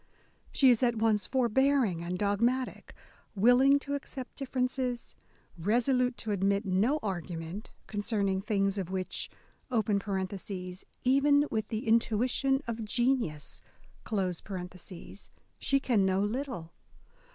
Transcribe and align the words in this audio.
She 0.51 0.71
is 0.71 0.81
at 0.81 0.95
once 0.95 1.27
forbear 1.27 1.85
ing 1.85 2.03
and 2.03 2.17
dogmatic; 2.17 2.95
willing 3.35 3.77
to 3.77 3.93
accept 3.93 4.35
differences, 4.37 5.15
resolute 5.59 6.17
to 6.17 6.31
admit 6.31 6.65
no 6.65 6.97
argument... 7.03 7.69
concerning 7.85 8.41
things 8.41 8.79
of 8.79 8.89
which 8.89 9.29
(even 9.71 11.45
with 11.51 11.67
the 11.67 11.87
intuition 11.87 12.63
of 12.65 12.83
genius) 12.83 13.61
she 15.59 15.79
can 15.79 16.03
know 16.07 16.21
little 16.23 16.73